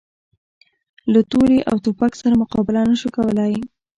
له 1.13 1.21
تورې 1.31 1.59
او 1.69 1.75
توپک 1.85 2.11
سره 2.21 2.39
مقابله 2.41 2.81
نه 2.89 2.95
شو 3.01 3.09
کولای. 3.17 3.53